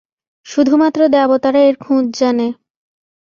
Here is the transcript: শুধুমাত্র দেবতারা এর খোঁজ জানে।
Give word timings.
শুধুমাত্র 0.45 0.99
দেবতারা 1.07 1.59
এর 1.59 1.75
খোঁজ 1.75 2.05
জানে। 2.19 2.47